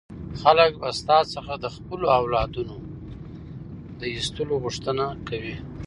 [0.41, 2.75] خلک به ستا څخه د خپلو اولادونو
[3.99, 5.55] د ایستلو غوښتنه کوي.